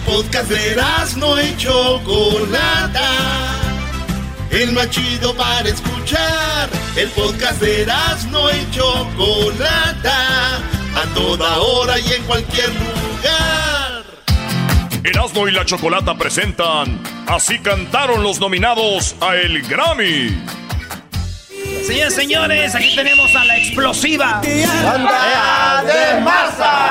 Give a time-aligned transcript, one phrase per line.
[0.00, 0.76] El podcast de
[1.16, 3.10] no y Chocolata.
[4.50, 6.68] El más chido para escuchar.
[6.96, 7.86] El podcast de
[8.30, 10.56] no y Chocolata.
[10.56, 14.04] A toda hora y en cualquier lugar.
[15.04, 20.36] Erasmo y la Chocolata presentan Así cantaron los nominados a el Grammy.
[21.86, 24.40] Señores, señores, aquí tenemos a la explosiva
[24.84, 26.89] ¡Banda de masa!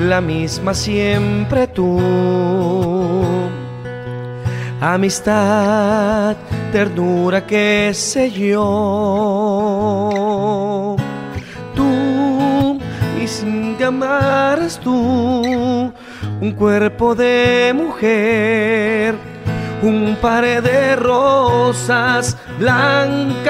[0.00, 2.00] La misma siempre tú.
[4.80, 6.36] Amistad,
[6.72, 8.56] ternura, qué sé yo.
[11.74, 12.78] Tú,
[13.22, 13.88] y sin que
[14.82, 15.92] tú,
[16.40, 19.16] un cuerpo de mujer
[19.82, 23.48] un par de rosas blancas.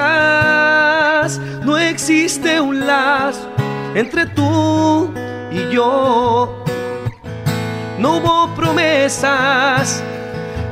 [1.65, 3.49] No existe un lazo
[3.95, 5.11] entre tú
[5.59, 6.65] y yo.
[7.99, 10.03] No hubo promesas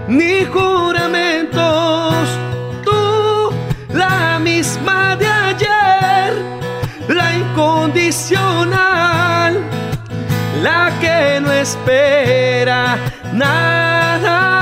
[0.09, 2.29] ni juramentos.
[2.85, 3.53] Tú,
[3.93, 6.35] la misma de ayer,
[7.09, 9.61] la incondicional,
[10.63, 12.97] la que no espera
[13.33, 14.56] nada.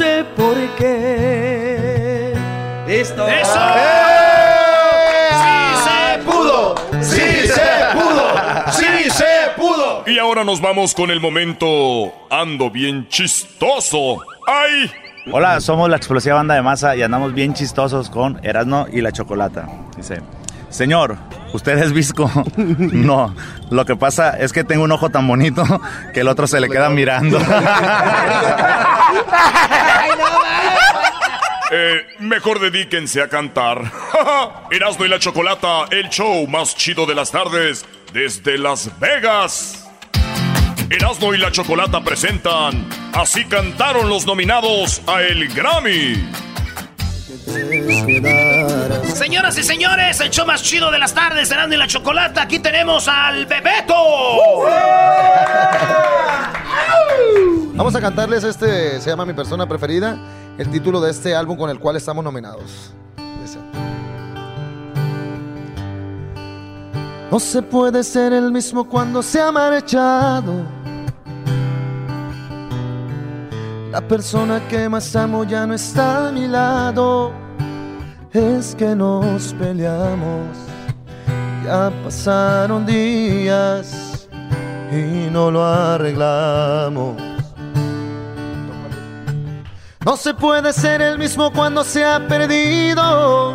[0.00, 2.32] Sé por qué.
[2.88, 3.28] Listo.
[3.28, 3.60] ¡Eso!
[5.42, 6.74] ¡Sí se pudo!
[7.02, 8.24] ¡Sí se pudo!
[8.72, 10.02] ¡Sí se pudo!
[10.06, 14.22] Y ahora nos vamos con el momento Ando bien chistoso.
[14.46, 14.90] ¡Ay!
[15.30, 19.12] Hola, somos la explosiva banda de masa y andamos bien chistosos con Erasmo y la
[19.12, 19.68] Chocolata.
[19.98, 20.22] Dice,
[20.70, 21.18] señor,
[21.52, 22.30] ¿usted es visco?
[22.56, 23.34] no,
[23.70, 25.64] lo que pasa es que tengo un ojo tan bonito
[26.12, 27.40] que el otro se le queda mirando.
[31.72, 33.92] Eh, mejor dedíquense a cantar.
[34.72, 39.88] Erasmo y la Chocolata, el show más chido de las tardes desde Las Vegas.
[40.90, 46.14] Erasmo y la Chocolata presentan Así cantaron los nominados a el Grammy.
[49.20, 52.40] Señoras y señores, el show más chido de las tardes, Erasmo y la Chocolata.
[52.40, 53.94] Aquí tenemos al Bebeto.
[57.74, 60.16] Vamos a cantarles este, se llama Mi Persona Preferida,
[60.56, 62.94] el título de este álbum con el cual estamos nominados.
[67.30, 70.64] No se puede ser el mismo cuando se ha marchado.
[73.92, 77.49] La persona que más amo ya no está a mi lado.
[78.32, 80.56] Es que nos peleamos.
[81.64, 84.28] Ya pasaron días
[84.92, 87.16] y no lo arreglamos.
[90.04, 93.54] No se puede ser el mismo cuando se ha perdido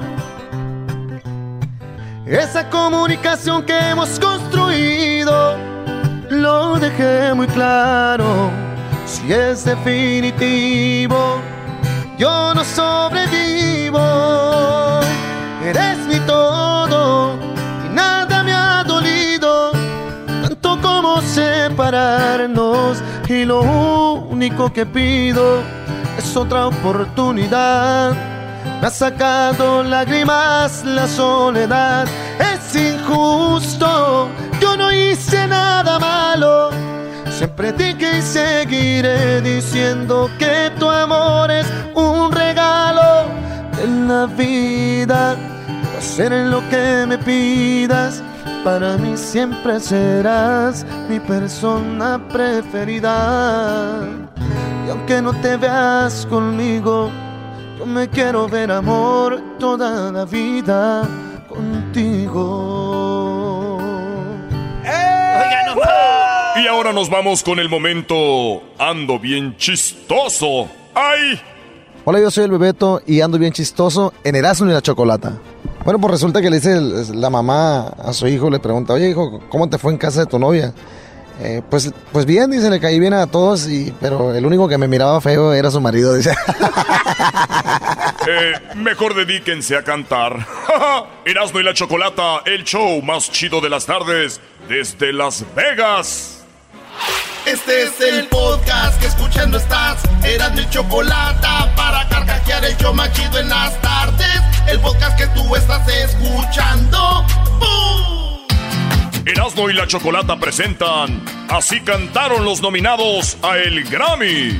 [2.25, 5.55] esa comunicación que hemos construido.
[6.29, 8.49] Lo dejé muy claro,
[9.05, 11.39] si es definitivo,
[12.17, 12.44] yo
[23.27, 25.61] y lo único que pido
[26.17, 28.13] es otra oportunidad.
[28.81, 32.07] Me ha sacado lágrimas la soledad.
[32.39, 34.29] Es injusto,
[34.59, 36.69] yo no hice nada malo.
[37.29, 43.25] Siempre dije y seguiré diciendo que tu amor es un regalo
[43.77, 45.35] de la vida.
[45.97, 48.21] Hacer lo que me pidas.
[48.65, 54.09] Para mí siempre serás mi persona preferida.
[54.87, 57.11] Y aunque no te veas conmigo,
[57.77, 61.07] Yo me quiero ver amor toda la vida
[61.47, 62.57] contigo.
[64.81, 65.75] Oigan, no,
[66.59, 70.67] Y ahora nos vamos con el momento Ando bien chistoso.
[70.95, 71.39] ¡Ay!
[72.07, 75.33] Hola, yo soy el Bebeto y ando bien chistoso en Erasmo y la Chocolata.
[75.83, 76.79] Bueno, pues resulta que le dice
[77.15, 80.25] la mamá a su hijo, le pregunta, oye hijo, ¿cómo te fue en casa de
[80.27, 80.73] tu novia?
[81.41, 84.77] "Eh, pues, pues bien, dice, le caí bien a todos, y, pero el único que
[84.77, 86.33] me miraba feo era su marido, dice.
[88.27, 90.47] Eh, mejor dedíquense a cantar.
[91.25, 96.34] Erasmo y la Chocolata, el show más chido de las tardes desde Las Vegas.
[97.45, 100.01] Este es el podcast que escuchando estás.
[100.23, 104.41] Eran mi chocolate para carcajear el show más chido en las tardes.
[104.67, 107.23] El podcast que tú estás escuchando.
[107.59, 108.47] ¡Bum!
[109.27, 114.59] Erasmo y la Chocolata presentan Así cantaron los nominados a el Grammy.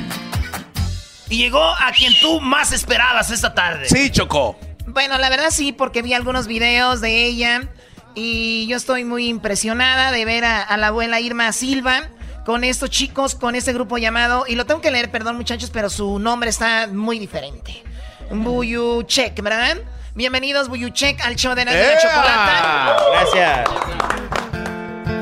[1.28, 3.88] Y llegó a quien tú más esperabas esta tarde.
[3.88, 4.56] Sí, Choco.
[4.86, 7.68] Bueno, la verdad sí, porque vi algunos videos de ella
[8.14, 12.10] y yo estoy muy impresionada de ver a, a la abuela Irma Silva
[12.46, 15.90] con estos chicos, con este grupo llamado, y lo tengo que leer, perdón muchachos, pero
[15.90, 17.82] su nombre está muy diferente.
[18.30, 19.78] Buyuchek, ¿verdad?
[20.14, 22.96] Bienvenidos Buyuchek al show de la, de la chocolata.
[23.10, 23.68] Gracias.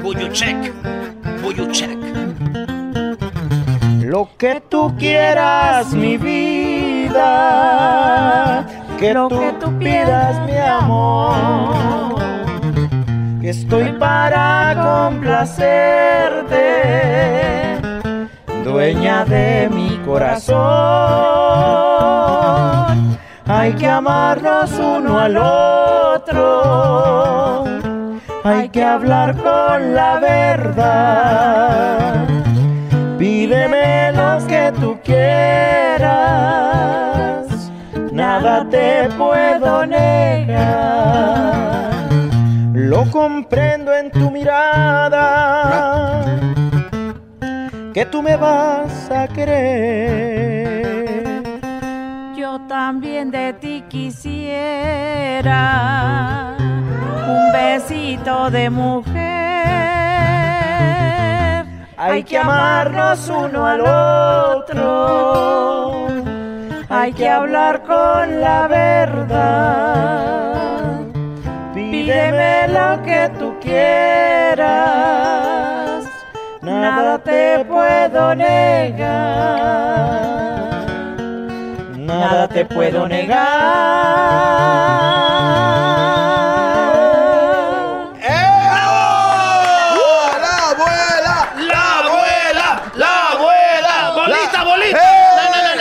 [0.03, 0.75] Buyuchek.
[1.41, 1.97] Buyuchek.
[4.03, 7.25] Lo que tú quieras, mi vida,
[9.01, 12.34] que lo que tú pidas, mi amor.
[13.45, 16.57] Estoy para complacerte,
[18.65, 20.57] dueña de mi corazón.
[23.47, 26.45] Hay que amarnos uno al otro,
[28.45, 32.27] hay que hablar con la verdad.
[33.19, 36.07] Pídeme lo que tú quieras,
[38.11, 41.64] nada te puedo negar.
[48.15, 50.85] Tú me vas a querer.
[52.37, 55.61] Yo también de ti quisiera
[56.61, 59.25] un besito de mujer.
[61.97, 63.81] Hay que amarnos uno al
[64.61, 64.77] otro,
[66.89, 70.55] hay que hablar con la verdad.
[71.75, 74.65] Pídeme lo que tú quieras,
[76.81, 79.07] nada te puedo negar,
[81.97, 83.35] nada te puedo negar.
[90.41, 91.53] ¡La abuela!
[91.57, 92.83] ¡La abuela!
[92.95, 94.13] ¡La abuela!
[94.15, 94.99] ¡Bolita, bolita!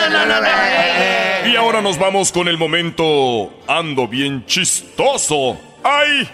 [0.09, 1.49] No, no, no, no.
[1.49, 5.57] Y ahora nos vamos con el momento Ando bien chistoso.
[5.83, 6.29] ¡Ay!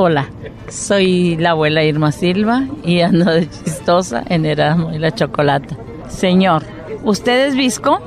[0.00, 0.30] Hola,
[0.68, 5.76] soy la abuela Irma Silva y ando de chistosa en Erasmo y la Chocolata.
[6.08, 6.62] Señor,
[7.02, 8.00] ¿usted es visco?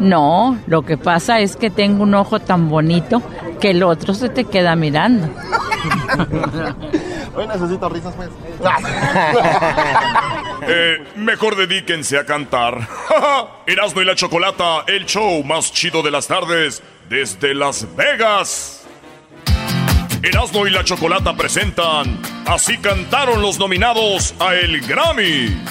[0.00, 3.20] No, lo que pasa es que tengo un ojo tan bonito
[3.60, 5.28] que el otro se te queda mirando.
[7.36, 8.30] Hoy necesito risas, pues.
[10.70, 12.88] Eh, mejor dedíquense a cantar.
[13.66, 18.77] Erasmo y la Chocolata, el show más chido de las tardes desde Las Vegas.
[20.22, 25.62] Erasmo y la Chocolata presentan Así cantaron los nominados a el Grammy.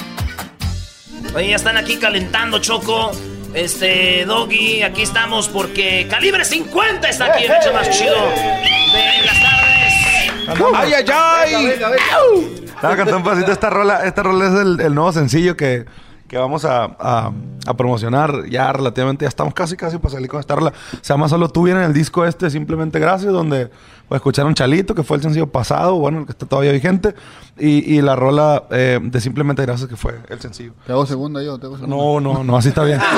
[1.36, 3.12] Oye, ya están aquí calentando, Choco.
[3.54, 9.42] Este, Doggy, aquí estamos porque Calibre 50 está aquí el hecho más chido de las
[9.42, 10.62] tardes.
[10.75, 12.63] ¡Ay, ay, ay!
[12.66, 14.06] Estaba cantando un pasito esta rola.
[14.06, 15.86] Esta rola es el, el nuevo sencillo que,
[16.27, 17.31] que vamos a, a-
[17.65, 19.24] a promocionar ya relativamente.
[19.25, 20.74] Ya estamos casi, casi para salir con esta rola.
[21.01, 23.69] Se llama Solo tú viene en el disco este, Simplemente Gracias, donde
[24.07, 27.13] pues, escucharon Chalito, que fue el sencillo pasado, bueno, el que está todavía vigente.
[27.57, 30.74] Y, y la rola eh, de Simplemente Gracias, que fue el sencillo.
[30.86, 31.96] Te hago segunda yo, te hago segunda.
[31.96, 33.00] No, no, no, así está bien.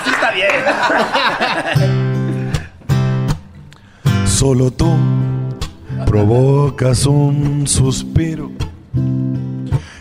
[0.00, 0.50] Así está bien.
[4.26, 4.96] Solo tú
[6.06, 8.50] provocas un suspiro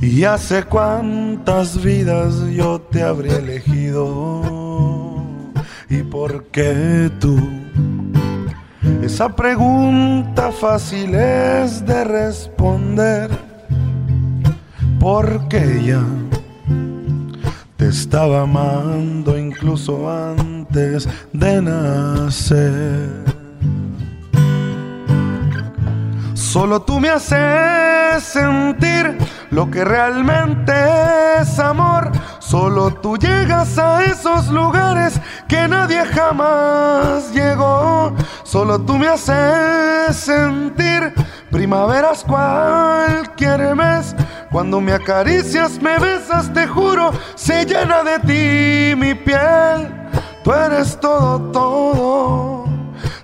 [0.00, 4.42] Y hace cuántas vidas yo te habría elegido.
[5.90, 7.36] Y por qué tú
[9.02, 13.30] Esa pregunta fácil es de responder,
[15.00, 16.02] porque ella
[17.76, 23.08] te estaba amando incluso antes de nacer.
[26.34, 29.16] Solo tú me haces sentir
[29.50, 30.72] lo que realmente
[31.40, 32.10] es amor.
[32.38, 38.14] Solo tú llegas a esos lugares que nadie jamás llegó.
[38.44, 41.12] Solo tú me haces sentir
[41.50, 44.14] primaveras cualquier mes.
[44.50, 49.94] Cuando me acaricias, me besas, te juro, se llena de ti mi piel.
[50.42, 52.68] Tú eres todo, todo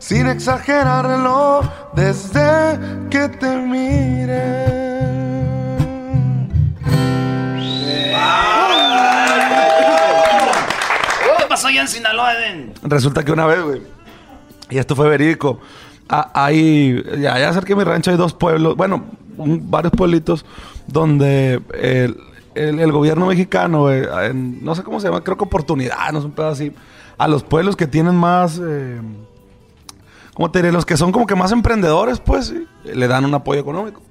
[0.04, 1.62] sin exagerarlo,
[1.94, 2.78] desde
[3.08, 4.83] que te mire.
[11.38, 12.72] ¿Qué pasó allá en Sinaloa, Eden?
[12.82, 13.82] Resulta que una vez, güey,
[14.70, 15.60] y esto fue verídico,
[16.08, 19.04] a- hay, allá cerca de mi rancho hay dos pueblos, bueno,
[19.36, 20.44] un- varios pueblitos
[20.86, 22.16] donde el,
[22.54, 26.24] el- el gobierno mexicano, en- no sé cómo se llama, creo que oportunidad, no es
[26.24, 26.72] un pedo así,
[27.18, 28.60] a los pueblos que tienen más...
[28.64, 29.00] eh,
[30.34, 30.72] ¿cómo te diré?
[30.72, 34.02] Los que son como que más emprendedores, pues, sí, le dan un apoyo económico.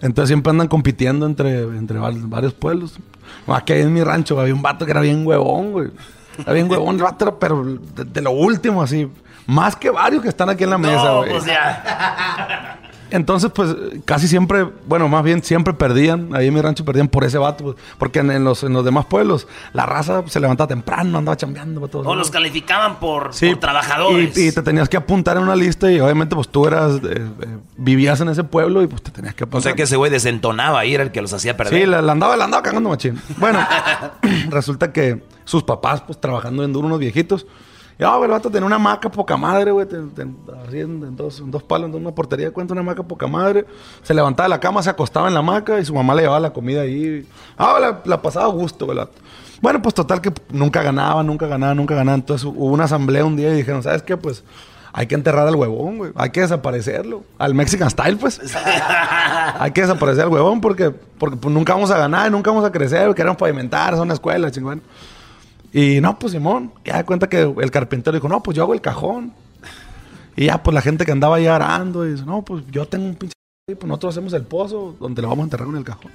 [0.00, 2.98] Entonces siempre andan compitiendo entre, entre varios pueblos.
[3.46, 5.90] Ahí en mi rancho había un vato que era bien huevón, güey.
[6.38, 9.08] Era bien huevón el vato, pero de, de lo último, así.
[9.46, 11.30] Más que varios que están aquí en la mesa, No, güey.
[11.30, 12.78] pues ya.
[13.14, 16.34] Entonces, pues, casi siempre, bueno, más bien siempre perdían.
[16.34, 17.62] Ahí en mi rancho perdían por ese vato.
[17.62, 21.36] pues, porque en, en los, en los demás pueblos, la raza se levantaba temprano, andaba
[21.36, 21.80] chambeando.
[21.80, 24.36] para todos O los calificaban por, Sí, por trabajadores.
[24.36, 27.00] Y, y te tenías que apuntar en una lista y obviamente pues tú eras, eh,
[27.40, 29.58] eh, vivías en ese pueblo y pues te tenías que apuntar.
[29.60, 31.82] O sea que ese güey desentonaba ahí, era el que los hacía perder.
[31.82, 33.20] Sí, la, la andaba, la andaba cagando machín.
[33.36, 33.64] Bueno,
[34.50, 37.46] resulta que sus papás pues trabajando en duro, unos viejitos.
[37.98, 39.86] Y ah, güey, el vato tenía una maca poca madre, güey.
[39.86, 43.64] Así en, dos, en dos palos, en una portería, cuenta una maca poca madre.
[44.02, 46.40] Se levantaba de la cama, se acostaba en la maca y su mamá le llevaba
[46.40, 47.26] la comida ahí.
[47.56, 48.98] Ah, la, pasaba a gusto, güey.
[49.60, 52.16] Bueno, pues total que nunca ganaba, nunca ganaba, nunca ganaba.
[52.16, 54.16] Entonces hubo una asamblea un día y dijeron, ¿sabes qué?
[54.16, 54.42] Pues
[54.92, 56.12] hay que enterrar al huevón, güey.
[56.14, 57.24] Hay que desaparecerlo.
[57.38, 58.40] Al Mexican Style, pues.
[59.58, 62.70] hay que desaparecer al huevón porque, porque pues, nunca vamos a ganar, nunca vamos a
[62.70, 63.12] crecer.
[63.14, 64.82] Queremos pavimentar, son una escuela, chingón.
[65.76, 68.74] Y no, pues Simón, ya de cuenta que el carpintero dijo, no, pues yo hago
[68.74, 69.34] el cajón.
[70.36, 73.06] Y ya, pues la gente que andaba ahí arando, y dice, no, pues yo tengo
[73.06, 73.34] un pinche...
[73.68, 76.12] y Pues nosotros hacemos el pozo donde lo vamos a enterrar en el cajón.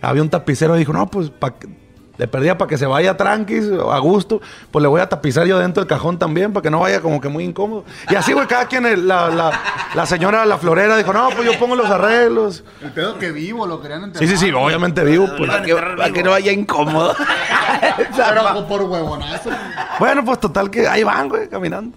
[0.00, 1.68] Había un tapicero que dijo, no, pues pa que-
[2.18, 4.40] le perdía para que se vaya tranquis, a gusto.
[4.70, 7.20] Pues le voy a tapizar yo dentro del cajón también, para que no vaya como
[7.20, 7.84] que muy incómodo.
[8.10, 9.52] Y así, güey, cada quien, el- la, la,
[9.94, 12.64] la señora, la florera, dijo, no, pues yo pongo los arreglos.
[12.82, 14.28] El pedo que vivo lo querían enterrar.
[14.28, 15.26] Sí, sí, sí, obviamente vivo.
[15.36, 15.50] Pues.
[15.50, 17.14] Para que, para que no vaya incómodo.
[18.16, 19.50] Pero por huevonazo.
[19.98, 21.96] Bueno, pues total que ahí van, güey, caminando.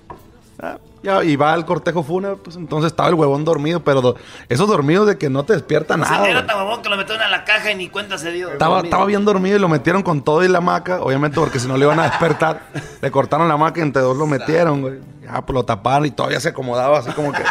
[0.61, 4.15] Ah, ya, y va al cortejo fúnebre, pues entonces estaba el huevón dormido, pero do-
[4.50, 6.29] esos dormidos de que no te despierta O sea, nada.
[6.29, 8.50] era tan huevón que lo metieron a la caja y ni cuenta se dio.
[8.51, 11.77] Estaba, bien dormido y lo metieron con todo y la maca, obviamente porque si no
[11.77, 12.63] le iban a despertar,
[13.01, 15.00] le cortaron la maca y entre dos lo metieron, güey.
[15.24, 17.44] Ya, pues lo taparon y todavía se acomodaba así como que...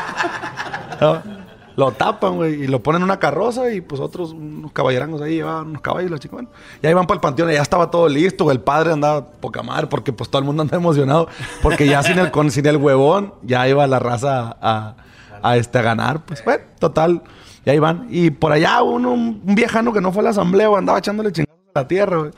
[1.78, 5.36] Lo tapan, güey, y lo ponen en una carroza y pues otros, unos caballerangos ahí
[5.36, 6.38] llevaban unos caballos, los chicos.
[6.38, 6.50] Bueno,
[6.82, 8.56] y ahí van para el panteón y ya estaba todo listo, güey.
[8.56, 11.28] El padre andaba poca madre porque pues todo el mundo andaba emocionado.
[11.62, 14.96] Porque ya sin el, con, sin el huevón, ya iba la raza a,
[15.40, 16.24] a, este, a ganar.
[16.24, 17.22] Pues bueno, total,
[17.64, 18.08] y ahí van.
[18.10, 21.60] Y por allá uno, un, viejano que no fue a la asamblea, andaba echándole chingazos
[21.76, 22.32] a la tierra, güey.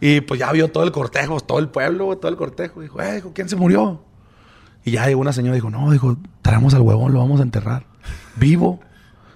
[0.00, 2.80] Y pues ya vio todo el cortejo, todo el pueblo, todo el cortejo.
[2.80, 4.00] Dijo, eh, ¿quién se murió?
[4.86, 7.89] Y ya llegó una señora dijo, no, dijo, traemos al huevón, lo vamos a enterrar.
[8.40, 8.80] ¿Vivo?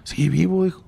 [0.02, 0.82] Sí, vivo, dijo.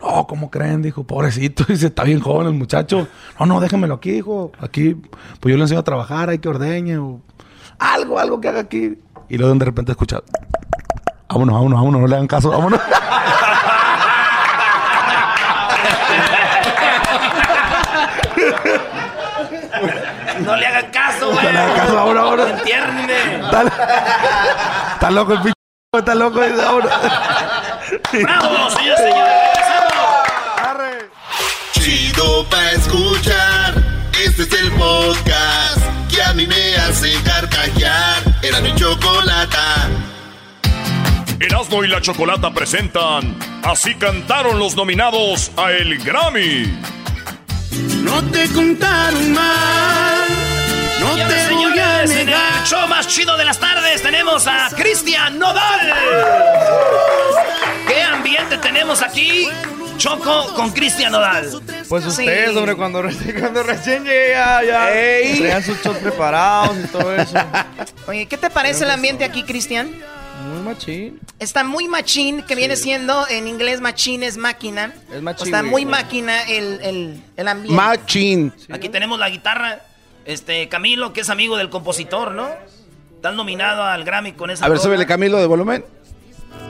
[0.00, 0.82] No, ¿cómo creen?
[0.82, 3.06] Dijo, pobrecito, dice, está bien joven el muchacho.
[3.38, 4.50] No, no, déjenmelo aquí, dijo.
[4.60, 4.96] Aquí,
[5.38, 7.20] pues yo le enseño a trabajar, hay que ordeñe o
[7.78, 8.98] algo, algo que haga aquí.
[9.28, 10.20] Y luego de repente escucha,
[11.28, 12.80] vámonos, vámonos, vámonos, no le hagan caso, vámonos.
[20.40, 21.44] No le hagan caso, güey.
[21.44, 22.50] No le hagan caso, vámonos, vámonos.
[22.50, 23.34] Entiérdenme.
[23.44, 23.62] Está,
[24.94, 25.54] está loco el pinche,
[25.92, 26.40] está loco.
[26.40, 26.90] vámonos.
[28.12, 29.50] ¡Bravo, señor, señores!
[31.72, 33.74] Chido pa' escuchar.
[34.24, 35.78] Este es el podcast
[36.08, 38.22] que a mí me hace carcajear.
[38.42, 39.88] Era mi chocolata.
[41.40, 46.78] Erasmo y la Chocolata presentan Así cantaron los nominados a el Grammy.
[48.02, 50.28] No te contaron mal.
[51.00, 51.49] No te
[51.80, 55.94] señores, en el show más chido de las tardes tenemos a Cristian Nodal.
[57.86, 59.48] ¿Qué ambiente tenemos aquí?
[59.98, 61.50] Choco con Cristian Nodal.
[61.88, 62.10] Pues Sí.
[62.10, 65.62] ustedes, hombre, cuando, reci- cuando recién llegué ya, ya Ey.
[65.62, 67.36] sus shots preparados y todo eso.
[68.06, 69.90] Oye, ¿qué te parece el ambiente aquí, Cristian?
[70.48, 71.20] Muy machín.
[71.38, 74.94] Está muy machín, que viene siendo en inglés machín es máquina.
[75.12, 75.70] Es machín, Está güey.
[75.70, 77.74] muy máquina el, el, el ambiente.
[77.76, 78.54] Machín.
[78.72, 79.80] Aquí tenemos la guitarra.
[80.24, 82.48] Este, Camilo, que es amigo del compositor, ¿no?
[83.16, 85.84] Estás nominado al Grammy con esa A ver, súbele Camilo de volumen.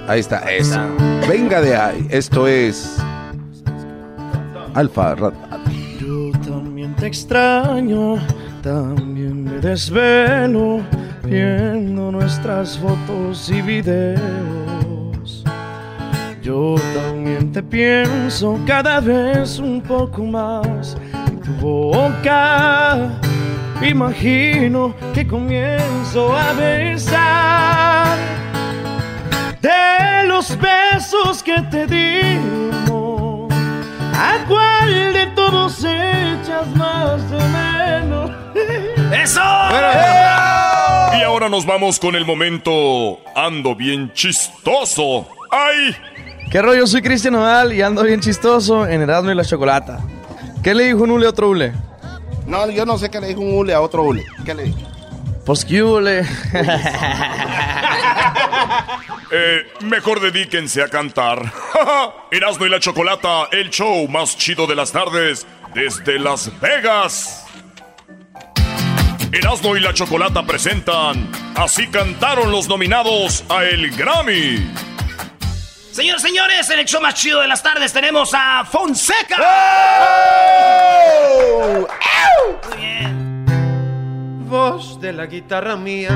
[0.09, 0.81] Ahí está, eso.
[1.29, 2.07] Venga de ahí.
[2.11, 2.99] Esto es.
[4.75, 5.15] Alfa.
[6.01, 8.17] Yo también te extraño,
[8.63, 10.81] también me desvelo
[11.25, 15.45] viendo nuestras fotos y videos.
[16.43, 20.97] Yo también te pienso cada vez un poco más
[21.29, 23.21] en tu boca.
[23.83, 28.19] Imagino que comienzo a besar
[29.63, 33.51] de los besos que te dimos.
[34.15, 38.31] ¿A cuál de todos echas más de menos?
[39.23, 39.41] ¡Eso!
[41.19, 45.27] Y ahora nos vamos con el momento Ando bien chistoso.
[45.51, 45.97] ¡Ay!
[46.51, 46.87] ¿Qué rollo?
[46.87, 50.01] Soy Cristian Nodal y ando bien chistoso en Erasmo y la Chocolata.
[50.63, 51.73] ¿Qué le dijo un hule a otro hule?
[52.51, 54.27] No, yo no sé qué le dijo un hule a otro hule.
[54.45, 54.79] ¿Qué le dijo?
[55.47, 56.27] Pues qué hule.
[59.33, 61.53] Eh, mejor dedíquense a cantar.
[62.33, 67.47] Erasmo y la Chocolata, el show más chido de las tardes desde Las Vegas.
[69.31, 74.69] Erasmo y la Chocolata presentan Así cantaron los nominados a el Grammy.
[75.93, 79.37] Señores, señores, en el show más chido de las tardes tenemos a Fonseca.
[81.59, 83.45] Muy bien.
[84.49, 86.11] Voz de la guitarra mía.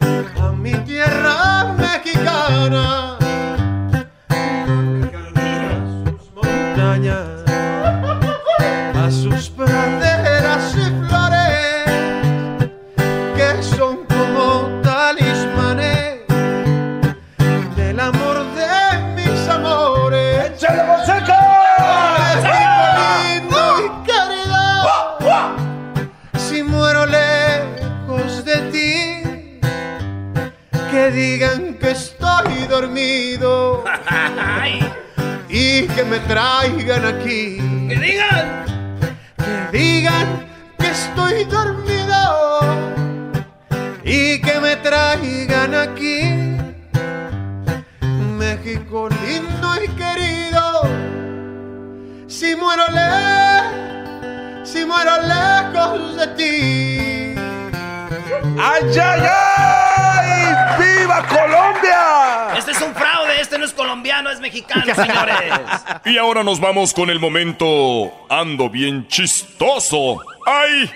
[0.00, 3.16] a mi tierra mexicana.
[6.04, 7.39] Sus montañas,
[66.30, 70.20] ahora nos vamos con el momento Ando bien chistoso.
[70.46, 70.88] ¡Ay!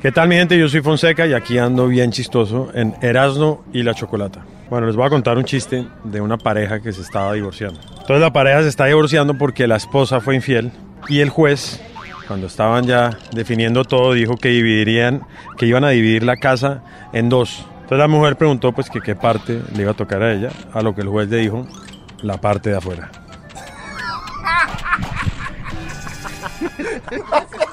[0.00, 0.58] ¿Qué tal mi gente?
[0.58, 4.46] Yo soy Fonseca y aquí ando bien chistoso en Erasno y la Chocolata.
[4.70, 7.78] Bueno, les voy a contar un chiste de una pareja que se estaba divorciando.
[7.82, 10.72] Entonces la pareja se está divorciando porque la esposa fue infiel
[11.06, 11.82] y el juez,
[12.26, 15.20] cuando estaban ya definiendo todo, dijo que dividirían,
[15.58, 17.66] que iban a dividir la casa en dos.
[17.82, 20.80] Entonces la mujer preguntó pues que qué parte le iba a tocar a ella, a
[20.80, 21.66] lo que el juez le dijo,
[22.22, 23.10] la parte de afuera.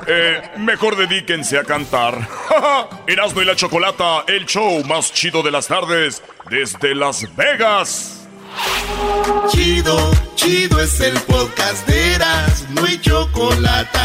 [0.06, 2.28] Eh, mejor dedíquense a cantar.
[3.08, 8.28] Erasmo y la Chocolata, el show más chido de las tardes desde Las Vegas.
[9.50, 14.00] Chido, chido es el podcast de Eras, no hay chocolate.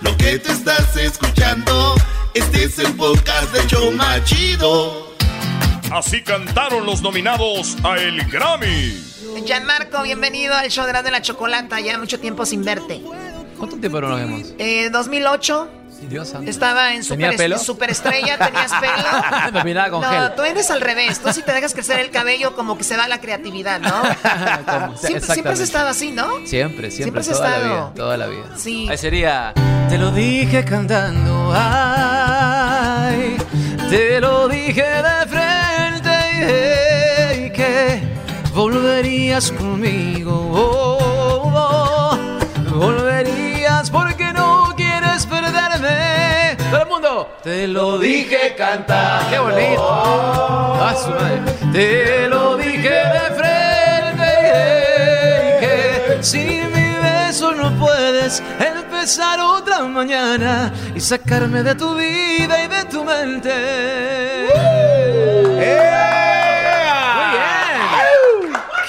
[0.00, 1.94] Lo que te estás escuchando,
[2.34, 5.10] este es el podcast de Choma Chido.
[5.92, 9.06] Así cantaron los nominados a el Grammy.
[9.44, 11.80] Gianmarco, bienvenido al show de la, de la chocolata.
[11.80, 13.00] Ya mucho tiempo sin verte.
[13.60, 14.54] ¿Cuánto tiempo no nos vemos?
[14.58, 15.68] Eh, 2008.
[16.08, 16.48] Dios santo.
[16.50, 19.52] Estaba en ¿Tenía super, superestrella, tenías pelo.
[19.52, 20.32] Me miraba con no, gel.
[20.34, 21.20] tú eres al revés.
[21.20, 24.02] Tú si te dejas crecer el cabello, como que se va la creatividad, ¿no?
[24.96, 26.24] Siempre, siempre has estado así, ¿no?
[26.46, 27.74] Siempre, siempre, Siempre has toda la estado.
[27.74, 28.44] vida, toda la vida.
[28.56, 28.88] Sí.
[28.90, 29.52] Ahí sería.
[29.90, 33.36] Te lo dije cantando, ay,
[33.90, 36.16] te lo dije de frente
[37.46, 38.00] y que
[38.54, 41.09] volverías conmigo, oh,
[47.42, 49.88] Te lo dije cantando, qué bonito.
[50.82, 51.40] Ah, su madre.
[51.72, 54.30] Te lo dije de frente
[55.46, 62.64] y que sin mi beso no puedes empezar otra mañana y sacarme de tu vida
[62.64, 64.48] y de tu mente.
[64.54, 65.90] Muy bien.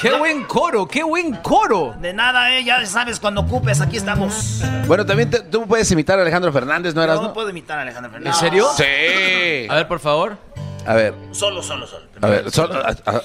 [0.01, 0.85] ¡Qué buen coro!
[0.85, 1.95] ¡Qué buen coro!
[2.01, 4.61] De nada, eh, ya sabes, cuando ocupes, aquí estamos.
[4.85, 7.21] Bueno, también te- tú puedes imitar a Alejandro Fernández, ¿no eras?
[7.21, 7.33] No no?
[7.33, 8.37] puedo imitar a Alejandro ¿En Fernández.
[8.37, 8.67] serio?
[8.75, 9.67] Sí.
[9.69, 10.35] A ver, por favor.
[10.85, 12.05] A ver, Solo, solo, solo.
[12.21, 13.21] a ver, solo- a- a-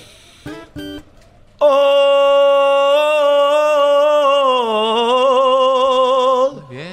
[6.70, 6.92] Bien.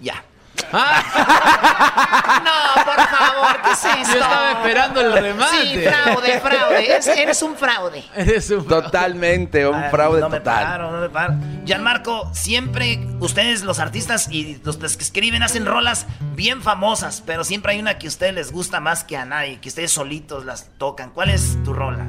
[0.00, 0.22] Ya.
[0.76, 0.84] Favor,
[3.66, 4.12] ¿qué es esto?
[4.14, 5.56] Yo estaba esperando el remate.
[5.62, 6.96] Sí, fraude, fraude.
[6.96, 8.04] Es- eres un fraude.
[8.14, 8.66] Eres un...
[8.66, 10.64] totalmente, un fraude no me total.
[10.64, 11.34] paro, no me paro.
[11.64, 17.72] Gianmarco, siempre ustedes, los artistas y los que escriben, hacen rolas bien famosas, pero siempre
[17.72, 20.68] hay una que a ustedes les gusta más que a nadie, que ustedes solitos las
[20.78, 21.10] tocan.
[21.10, 22.06] ¿Cuál es tu rola?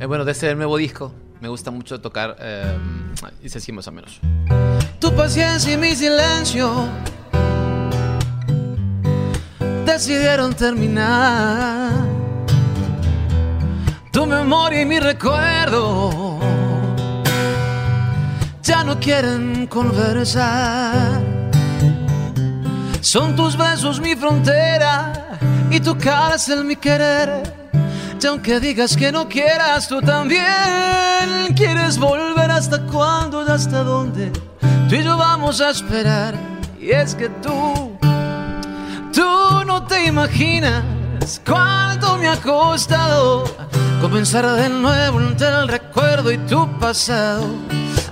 [0.00, 2.36] Eh, bueno, de este nuevo disco me gusta mucho tocar.
[2.40, 2.76] eh,
[3.42, 4.20] dice así más o menos.
[4.98, 6.88] Tu paciencia y mi silencio
[9.84, 11.90] decidieron terminar.
[14.10, 16.38] Tu memoria y mi recuerdo
[18.62, 21.20] ya no quieren conversar.
[23.00, 25.38] Son tus besos mi frontera
[25.70, 27.42] y tu cárcel mi querer.
[28.22, 30.44] Y aunque digas que no quieras, tú también
[31.56, 34.30] quieres volver hasta cuándo y hasta dónde.
[34.88, 36.34] Tú y yo vamos a esperar.
[36.80, 37.81] Y es que tú,
[40.06, 40.84] imaginas
[41.46, 43.44] cuánto me ha costado
[44.00, 47.46] comenzar de nuevo entre el recuerdo y tu pasado.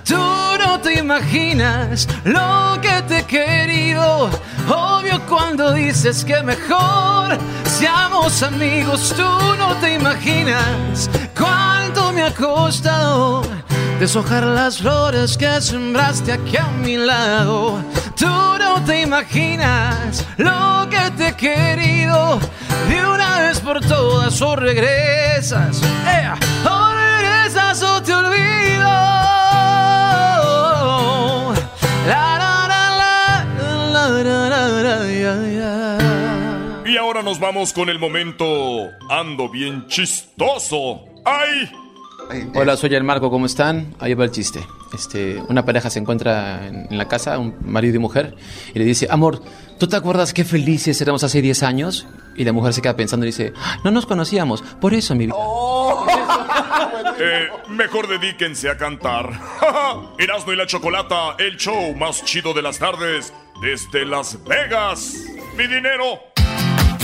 [0.05, 4.31] Tú no te imaginas lo que te he querido.
[4.69, 9.13] Obvio cuando dices que mejor seamos amigos.
[9.17, 13.43] Tú no te imaginas cuánto me ha costado
[14.01, 17.85] deshojar las flores que sembraste aquí a mi lado.
[18.17, 22.41] Tú no te imaginas lo que te he querido.
[22.89, 25.83] De una vez por todas o regresas.
[26.07, 26.35] ¡Ea!
[26.65, 28.41] O regresas o te olvido.
[36.87, 41.05] Y ahora nos vamos con el momento Ando bien chistoso.
[41.25, 41.71] ¡Ay!
[42.55, 43.95] Hola, soy el Marco, ¿cómo están?
[43.99, 44.61] Ahí va el chiste.
[44.95, 48.37] Este, una pareja se encuentra en, en la casa, un marido y mujer,
[48.75, 49.43] y le dice, amor,
[49.79, 52.07] ¿tú te acuerdas qué felices éramos hace 10 años?
[52.37, 55.27] Y la mujer se queda pensando y dice, "Ah, no nos conocíamos, por eso mi
[55.27, 55.35] vida.
[57.23, 59.29] Eh, mejor dedíquense a cantar.
[60.19, 65.17] Erasmo y la Chocolata, el show más chido de las tardes desde Las Vegas.
[65.55, 66.30] Mi dinero.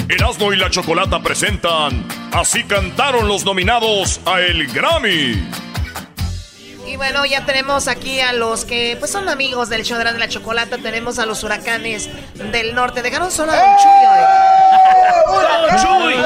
[0.09, 5.49] Erasmo y la Chocolata presentan Así cantaron los nominados a el Grammy.
[6.87, 10.29] Y bueno, ya tenemos aquí a los que pues son amigos del show de la
[10.29, 10.79] chocolata.
[10.79, 12.09] Tenemos a los huracanes
[12.53, 13.03] del norte.
[13.03, 14.15] Dejaron solo a Don Chuyo.
[14.15, 14.56] eh.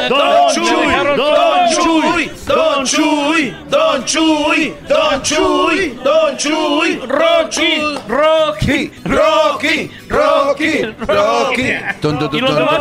[0.08, 9.90] Don Chuy, Don Chuy, Don Chuy, Don Chuy, Don Chuy, Don Chuy, Rocky, Rocky, Rocky,
[10.08, 11.72] Rocky, Rocky.
[12.32, 12.80] Y los demás.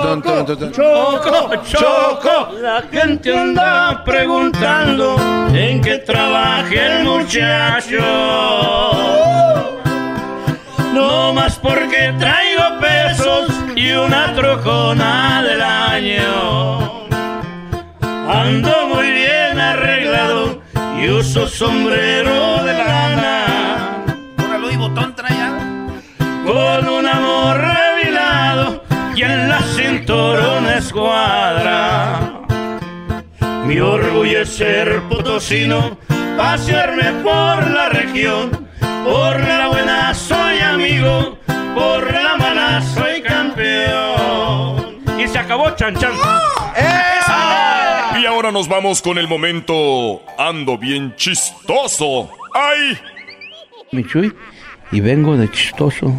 [0.72, 5.16] Choco, Choco, la gente anda preguntando
[5.54, 8.00] en qué trabaja el muchacho.
[10.94, 12.49] No más porque pesos
[13.80, 17.08] y una trocona del año.
[18.28, 20.62] Ando muy bien arreglado
[21.00, 24.06] y uso sombrero de lana.
[24.60, 25.16] Luis Botón.
[26.46, 28.84] Con un amor revilado
[29.16, 32.42] y en la cintura una escuadra.
[33.66, 35.98] Mi orgullo es ser potosino,
[36.38, 38.68] pasearme por la región.
[39.06, 41.38] Por la buena soy amigo,
[41.76, 42.19] por la
[42.94, 45.00] soy campeón.
[45.20, 46.14] Y se acabó Chan Chan.
[48.22, 52.30] Y ahora nos vamos con el momento Ando bien chistoso.
[52.54, 52.98] ¡Ay!
[53.92, 54.34] Michuy
[54.92, 56.14] y vengo de chistoso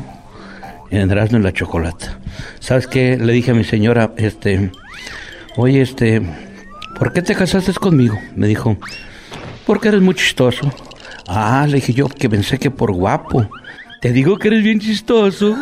[0.91, 2.19] en Erasmo y la Chocolata.
[2.59, 3.17] ¿Sabes qué?
[3.17, 4.71] Le dije a mi señora, este,
[5.57, 6.23] oye, este,
[6.99, 8.19] ¿por qué te casaste conmigo?
[8.35, 8.77] Me dijo,
[9.67, 10.73] porque eres muy chistoso.
[11.29, 13.49] Ah, le dije yo que pensé que por guapo.
[14.01, 15.55] Te digo que eres bien chistoso.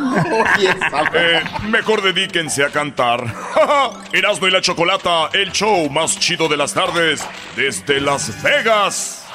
[1.12, 3.24] Eh, mejor dedíquense a cantar.
[4.12, 9.26] Erasmo y la Chocolata, el show más chido de las tardes desde Las Vegas.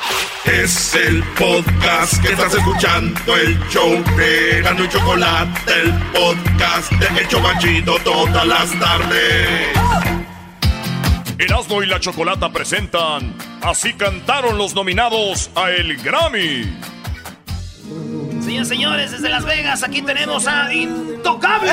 [0.45, 7.21] Es el podcast que estás escuchando, el show de Erasmo y Chocolate, el podcast de
[7.21, 9.67] El Chobachito todas las tardes.
[11.39, 16.92] Erasmo y la Chocolata presentan Así cantaron los nominados a el Grammy.
[18.43, 21.71] Señores, señores, desde Las Vegas, aquí tenemos a Intocable.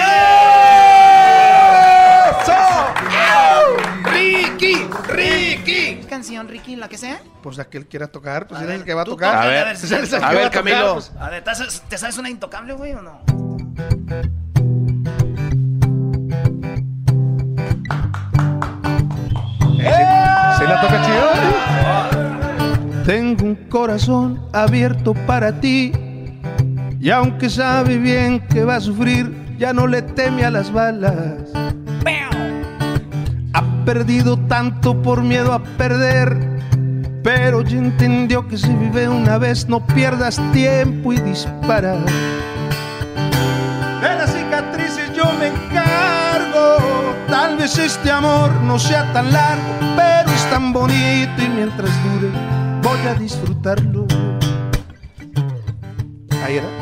[4.05, 4.87] ¡Ricky!
[5.09, 5.65] ¡Ricky!
[5.65, 6.77] ¿Qué canción, Ricky?
[6.77, 7.21] ¿La que sea?
[7.43, 9.35] Pues la que él quiera tocar, pues es ver, el que va a tocar.
[9.35, 9.67] a ver,
[10.23, 10.99] a ver, Camilo.
[11.19, 13.21] A ver, ¿te sabes, ¿te sabes una intocable, güey, o no?
[20.57, 21.31] ¿Se la toca chido?
[23.05, 26.10] Tengo un corazón abierto para ti.
[27.01, 31.39] Y aunque sabe bien que va a sufrir, ya no le teme a las balas.
[33.55, 36.37] Ha perdido tanto por miedo a perder.
[37.25, 41.97] Pero ya entendió que si vive una vez, no pierdas tiempo y dispara.
[44.03, 46.77] De las cicatrices yo me encargo.
[47.29, 52.31] Tal vez este amor no sea tan largo, pero es tan bonito y mientras dure
[52.83, 54.07] voy a disfrutarlo.
[56.45, 56.80] Ahí era.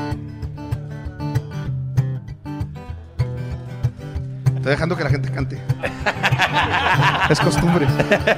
[4.69, 5.59] Estoy dejando que la gente cante.
[7.31, 7.87] es costumbre.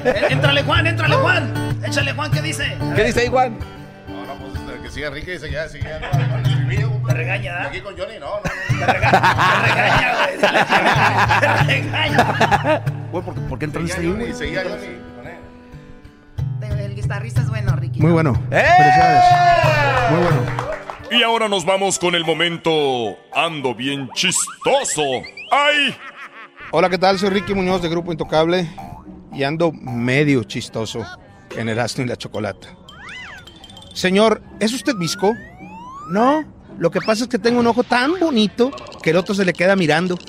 [0.04, 1.52] Eh, Éntrale, Juan, éntrale, Juan.
[1.84, 2.76] Échale, Juan, ¿qué dice?
[2.80, 3.06] A ver.
[3.06, 3.58] dice ahí, Juan?
[4.06, 5.98] No, no, pues este, que siga Enrique dice ya, sigue ya.
[7.08, 7.66] Te regaña, ¿eh?
[7.66, 8.86] Aquí con Johnny, no, no.
[8.86, 10.38] Te regaña, güey.
[11.66, 12.82] Te regaña.
[13.10, 14.32] Güey, ¿por, por qué entraste ahí, güey?
[14.32, 15.00] Seguía Johnny.
[16.84, 18.00] El guitarrista es bueno, Ricky.
[18.00, 18.40] Muy bueno.
[18.52, 18.68] ¡Eh!
[18.78, 20.10] Felicidades.
[20.12, 20.70] Muy bueno.
[21.10, 25.02] Y ahora nos vamos con el momento Ando bien chistoso.
[25.50, 25.92] ¡Ay!
[26.72, 27.18] Hola, ¿qué tal?
[27.18, 28.68] Soy Ricky Muñoz de Grupo Intocable
[29.32, 31.04] y ando medio chistoso
[31.56, 32.68] en el asno y la chocolata.
[33.92, 35.34] Señor, ¿es usted visco?
[36.10, 36.44] No,
[36.78, 38.70] lo que pasa es que tengo un ojo tan bonito
[39.02, 40.16] que el otro se le queda mirando.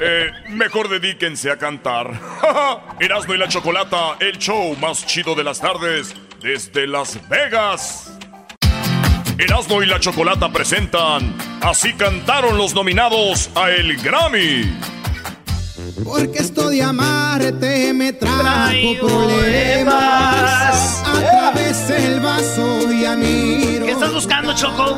[0.00, 2.18] Eh, mejor dedíquense a cantar.
[3.00, 8.17] Erasmo y la Chocolata, el show más chido de las tardes desde Las Vegas.
[9.38, 14.76] Erasmo y la Chocolata presentan Así cantaron los nominados a el Grammy.
[16.04, 21.02] Porque esto de amarte me trajo Traigo problemas.
[21.02, 21.02] problemas.
[21.08, 23.78] Atravesé el vaso y a mí.
[23.84, 24.96] ¿Qué estás buscando, Choco?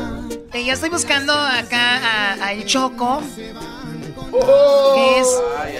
[0.53, 3.22] Eh, ya estoy buscando acá a, a el Choco.
[4.33, 4.94] Oh.
[4.94, 5.29] Que es,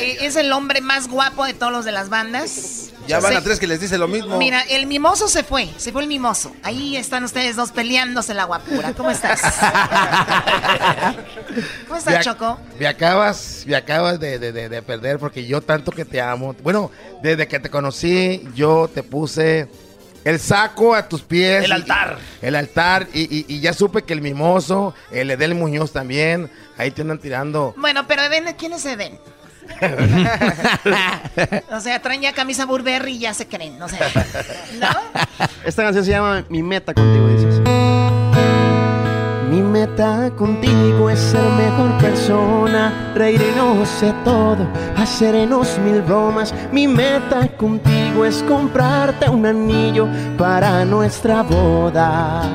[0.03, 2.90] eh, es el hombre más guapo de todos los de las bandas.
[3.07, 4.37] Ya van a tres que les dice lo mismo.
[4.39, 6.53] Mira, el mimoso se fue, se fue el mimoso.
[6.63, 8.93] Ahí están ustedes dos peleándose la guapura.
[8.93, 9.41] ¿Cómo estás?
[11.87, 12.59] ¿Cómo estás, Me ac- Choco?
[12.79, 16.55] Me acabas, me acabas de, de- de- de perder porque yo tanto que te amo.
[16.63, 16.91] Bueno,
[17.23, 19.69] desde que te conocí, yo te puse
[20.25, 21.65] el saco a tus pies.
[21.65, 22.19] El y- altar.
[22.43, 23.09] el altar.
[23.13, 27.19] Y, y- y ya supe que el mimoso, el Edel Muñoz también, ahí te andan
[27.19, 27.75] tirando.
[27.77, 29.19] Bueno, pero Eden, ¿quién es Eden?
[31.71, 33.99] o sea, traen ya camisa Burberry y ya se creen, no sé.
[35.65, 37.61] Esta canción se llama Mi meta contigo, dices.
[39.51, 46.55] Mi meta contigo es ser mejor persona, reírnos de todo, hacernos mil bromas.
[46.71, 50.07] Mi meta contigo es comprarte un anillo
[50.39, 52.49] para nuestra boda.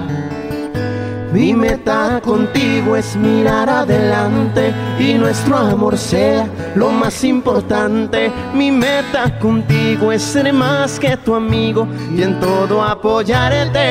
[1.35, 8.31] Mi meta contigo es mirar adelante y nuestro amor sea lo más importante.
[8.53, 13.81] Mi meta contigo es ser más que tu amigo y en todo apoyarte.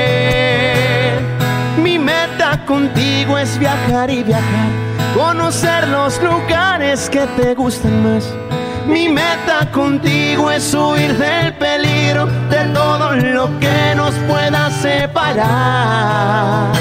[1.82, 4.70] Mi meta contigo es viajar y viajar,
[5.14, 8.24] conocer los lugares que te gustan más.
[8.88, 16.72] Mi meta contigo es huir del peligro, de todo lo que nos pueda separar.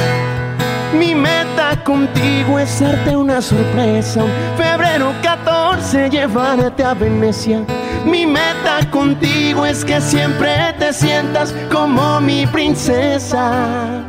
[0.93, 4.21] Mi meta contigo es darte una sorpresa.
[4.56, 7.65] Febrero 14 llevarte a Venecia.
[8.06, 14.03] Mi meta contigo es que siempre te sientas como mi princesa.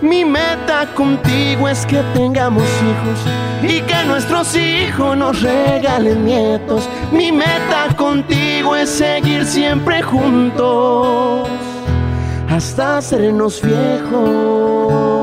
[0.00, 6.88] Mi meta contigo es que tengamos hijos y que nuestros hijos nos regalen nietos.
[7.12, 11.48] Mi meta contigo es seguir siempre juntos
[12.48, 15.15] hasta sernos viejos.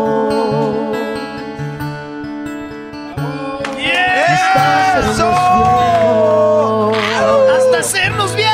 [7.56, 8.54] Hasta hacernos viejos.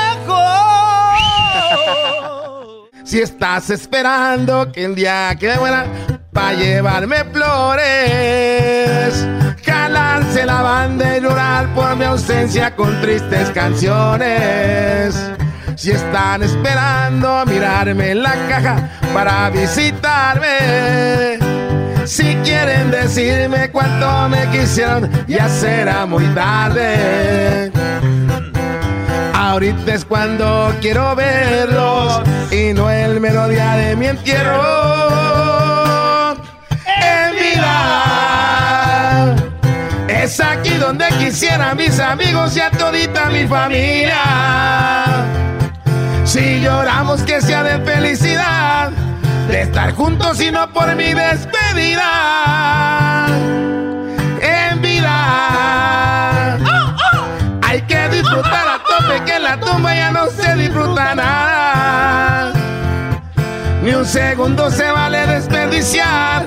[3.04, 5.86] Si estás esperando que el día quede buena
[6.32, 7.84] para llevarme flores,
[9.66, 15.20] jalarse la banda y llorar por mi ausencia con tristes canciones.
[15.76, 21.40] Si están esperando mirarme en la caja para visitarme,
[22.10, 27.72] si quieren decirme cuánto me quisieron, ya será muy tarde.
[29.36, 34.60] Ahorita es cuando quiero verlos y no el melodía de mi entierro.
[36.98, 37.76] En vida
[40.08, 44.24] es aquí donde quisiera mis amigos y a todita mi familia.
[46.26, 48.89] Si lloramos que sea de felicidad,
[49.50, 52.06] de estar juntos y no por mi despedida.
[54.42, 56.58] En vida
[57.64, 62.54] hay que disfrutar a tope que en la tumba ya no se disfruta nada.
[63.84, 66.46] Ni un segundo se vale desperdiciar.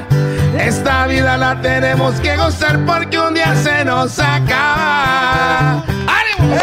[0.59, 5.83] Esta vida la tenemos que gozar porque un día se nos acaba.
[6.07, 6.55] ¡Ánimo,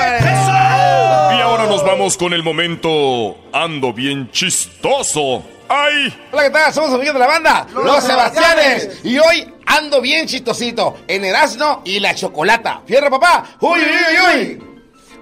[1.69, 5.43] nos vamos con el momento Ando bien chistoso.
[5.67, 6.27] ¡Ay!
[6.31, 6.73] Hola, ¿qué tal?
[6.73, 9.01] Somos amigos de la banda, Los, Sebastianes.
[9.05, 12.81] Y hoy ando bien chistosito en Erasmo y la Chocolata.
[12.87, 13.45] ¡Fierro, papá!
[13.59, 14.63] ¡Uy, uy, uy, uy!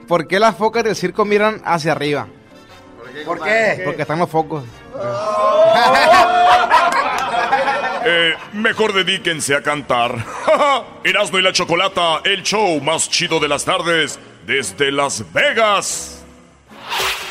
[0.08, 2.28] ¿Por qué las focas del circo miran hacia arriba?
[3.26, 3.82] ¿Por qué?
[3.84, 4.64] Porque están los focos.
[8.10, 10.24] Eh, mejor dedíquense a cantar.
[11.04, 16.17] Erasmo y la Chocolata, el show más chido de las tardes desde Las Vegas.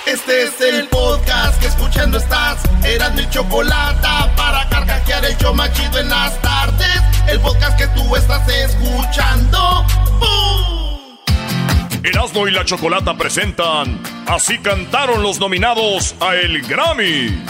[0.07, 2.63] Este es el podcast que escuchando estás.
[2.85, 7.03] Eran mi chocolate para carcajear el show más chido en las tardes.
[7.29, 9.85] El podcast que tú estás escuchando.
[10.21, 11.19] ¡Bum!
[12.05, 17.45] Erasmo y la Chocolata presentan Así cantaron los nominados a el Grammy.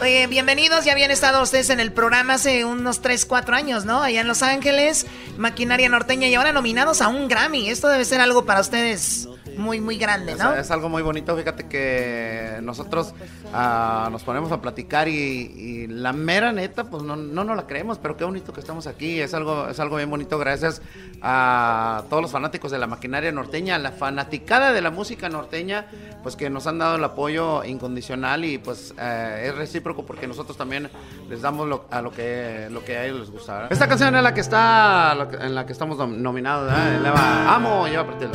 [0.00, 4.00] Oye, bienvenidos, ya habían estado ustedes en el programa hace unos 3, 4 años, ¿no?
[4.00, 7.68] Allá en Los Ángeles, Maquinaria Norteña y ahora nominados a un Grammy.
[7.68, 10.52] Esto debe ser algo para ustedes muy, muy grande, ¿no?
[10.54, 13.14] Es, es algo muy bonito, fíjate que nosotros
[13.52, 17.66] ah, nos ponemos a platicar y, y la mera neta, pues no, no nos la
[17.66, 20.80] creemos, pero qué bonito que estamos aquí, es algo, es algo bien bonito, gracias
[21.22, 25.86] a todos los fanáticos de la maquinaria norteña, la fanaticada de la música norteña,
[26.22, 30.56] pues que nos han dado el apoyo incondicional y pues eh, es recíproco porque nosotros
[30.56, 30.88] también
[31.28, 33.52] les damos lo- a lo que, lo que a ellos les gusta.
[33.54, 33.72] ¿verdad?
[33.72, 36.72] Esta canción es la que está, en la que estamos nom- nominados.
[36.72, 38.30] Eleva, amo, lleva partido.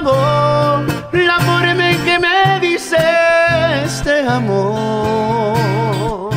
[0.00, 0.80] Amo
[1.12, 1.36] la
[1.68, 6.30] en que me dices te amo.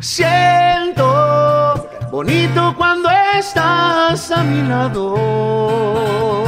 [0.00, 6.44] Siento bonito cuando estás a mi lado.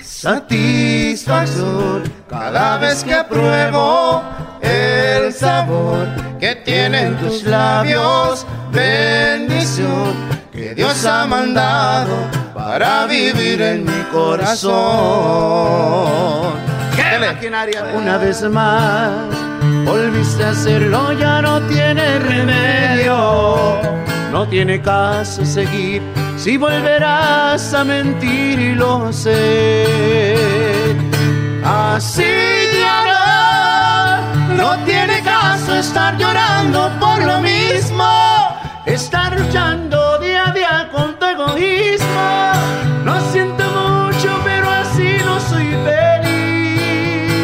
[0.00, 4.22] Satisfacción cada vez que pruebo
[4.62, 6.08] el sabor
[6.40, 8.46] que tienen tus labios.
[8.72, 12.16] Bendición que Dios ha mandado
[12.54, 14.72] para vivir en mi corazón.
[16.94, 17.84] ¿Qué maquinaria?
[17.94, 19.10] Una vez más,
[19.84, 23.80] volviste a hacerlo, ya no tiene remedio.
[24.30, 26.02] No tiene caso seguir
[26.36, 29.84] si volverás a mentir y lo sé.
[31.64, 32.22] Así
[32.80, 38.04] ya no, no tiene caso estar llorando por lo mismo.
[38.86, 40.13] Estar luchando
[40.52, 42.52] día a día con tu egoísmo.
[43.04, 47.42] Lo siento mucho, pero así no soy feliz.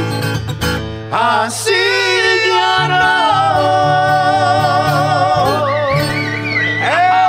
[1.12, 1.70] Así
[2.48, 3.00] ya no.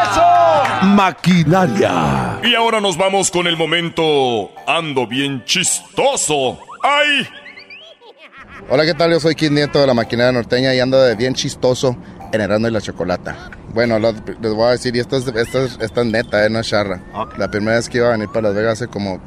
[0.04, 0.86] ¡Eso!
[0.88, 2.40] Maquinaria.
[2.44, 6.60] Y ahora nos vamos con el momento Ando bien chistoso.
[6.84, 7.28] ¡Ay!
[8.70, 9.12] Hola, ¿qué tal?
[9.12, 11.98] Yo soy Kid Nieto de la Maquinaria Norteña y ando de bien chistoso
[12.32, 13.36] en Erasmo y la Chocolata.
[13.74, 16.50] Bueno, lo- les voy a decir, y esto es, esto es, esto es neta, eh,
[16.50, 17.02] no es charra.
[17.38, 19.20] La primera vez que iba a venir para Las Vegas hace como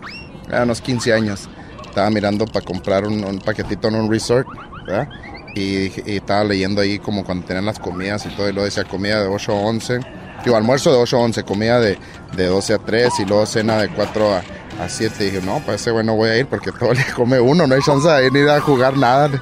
[0.50, 1.48] eh, unos 15 años,
[1.88, 4.46] estaba mirando para comprar un, un paquetito en un resort,
[4.86, 5.08] ¿verdad?
[5.54, 8.84] Y, y estaba leyendo ahí como cuando tenían las comidas y todo, y luego decía
[8.84, 10.00] comida de 8 a 11,
[10.44, 11.96] digo, almuerzo de 8 a 11, comida de,
[12.36, 14.42] de 12 a 3 y luego cena de 4 a,
[14.80, 15.14] a 7.
[15.20, 17.66] Y dije, no, para ese güey no voy a ir porque todo día come uno,
[17.66, 19.30] no hay chance de ir ni de a jugar nada.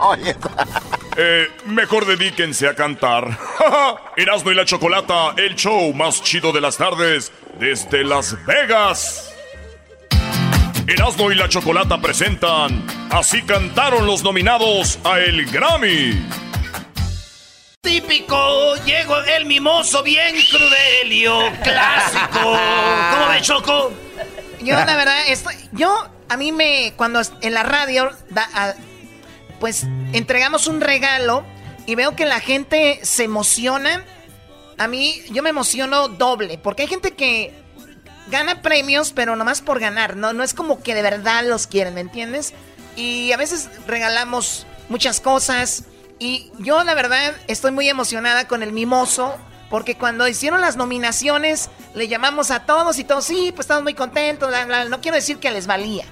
[1.14, 3.38] Eh, mejor dedíquense a cantar.
[4.16, 9.30] Erasmo y la Chocolata, el show más chido de las tardes desde Las Vegas.
[10.86, 16.26] Erasmo y la Chocolata presentan Así cantaron los nominados a el Grammy.
[17.82, 22.40] Típico, llegó el mimoso bien crudelio, clásico.
[22.40, 23.92] ¿Cómo ves, Choco?
[24.62, 28.74] Yo, la verdad, estoy, yo, a mí me, cuando en la radio, da- a-
[29.60, 31.44] pues entregamos un regalo
[31.86, 34.04] y veo que la gente se emociona.
[34.78, 37.54] A mí, yo me emociono doble, porque hay gente que
[38.28, 41.94] gana premios, pero nomás por ganar, no, no es como que de verdad los quieren,
[41.94, 42.54] ¿me entiendes?
[42.96, 45.84] Y a veces regalamos muchas cosas
[46.18, 49.36] y yo la verdad estoy muy emocionada con el mimoso,
[49.72, 53.94] porque cuando hicieron las nominaciones le llamamos a todos y todos, sí, pues estamos muy
[53.94, 56.04] contentos, bla, bla, no quiero decir que les valía.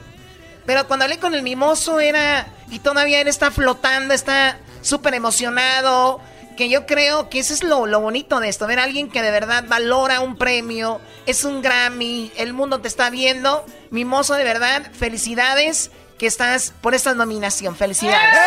[0.65, 6.23] Pero cuando hablé con el mimoso era, y todavía él está flotando, está súper emocionado.
[6.57, 9.21] que yo creo que eso es lo, lo bonito de esto, ver a alguien que
[9.21, 13.67] de verdad valora un premio, es un Grammy, el mundo te está viendo.
[13.91, 15.91] Mimoso, de verdad, felicidades
[16.21, 17.75] que estás por esta nominación.
[17.75, 18.39] Felicidades.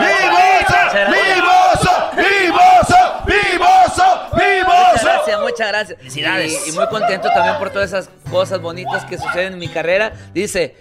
[0.00, 1.10] ¡Vivoso!
[1.10, 2.10] ¡Vivoso!
[2.16, 2.96] ¡Vivoso!
[3.26, 4.28] ¡Vivoso!
[4.32, 5.04] Muchas ¡Vivoso!
[5.04, 5.98] gracias, muchas gracias.
[5.98, 6.66] Felicidades.
[6.66, 10.14] Y, y muy contento también por todas esas cosas bonitas que suceden en mi carrera.
[10.32, 10.74] Dice,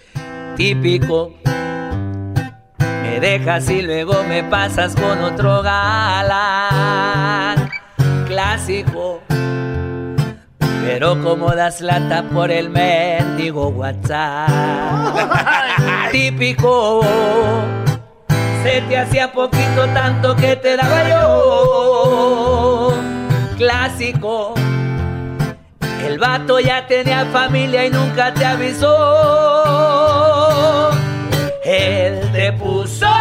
[0.55, 1.33] típico.
[2.77, 6.89] Me dejas y luego me pasas con otro galán.
[8.25, 9.21] Clásico.
[10.85, 14.49] Pero como das lata por el mendigo WhatsApp.
[16.11, 17.01] Típico.
[18.63, 22.93] Se te hacía poquito tanto que te daba yo.
[23.57, 24.53] Clásico.
[26.05, 28.95] El vato ya tenía familia y nunca te avisó.
[31.63, 33.18] Él te puso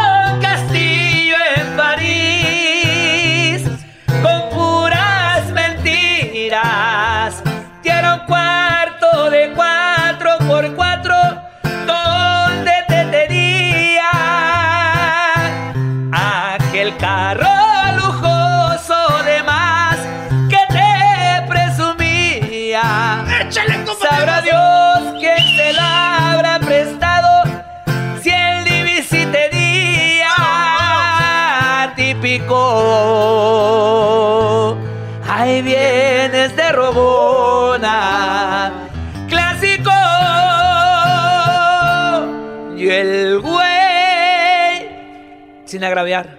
[45.79, 46.37] sin agraviar.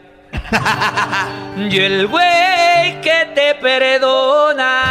[1.57, 4.82] Y el güey que te perdona.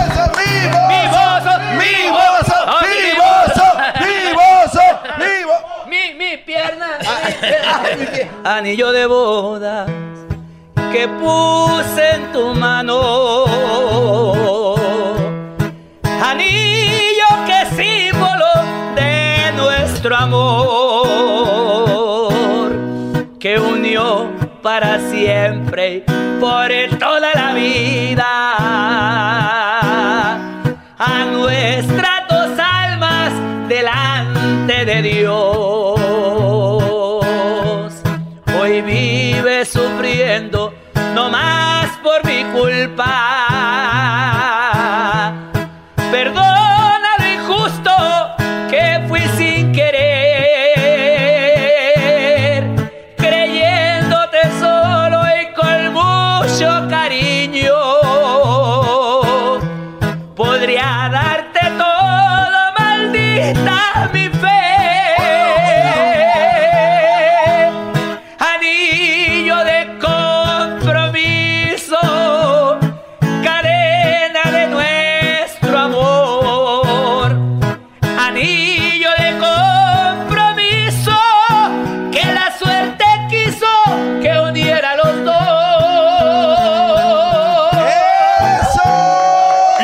[0.00, 0.78] ¡Eso, vivo!
[0.88, 1.52] ¡Vivoso!
[1.78, 2.56] ¡Vivoso!
[2.66, 3.66] ¡Ah, ¡Vivoso!
[4.00, 4.80] ¡Vivoso!
[5.18, 5.52] ¡Vivo!
[5.88, 6.88] Mi, mi pierna.
[8.44, 9.84] Anillo de boda
[10.90, 13.04] que puse en tu mano.
[19.96, 21.08] Nuestro amor.
[23.38, 24.30] Que unió
[24.62, 26.04] para siempre,
[26.38, 26.68] por
[26.98, 28.26] toda la vida,
[30.98, 31.95] a nuestras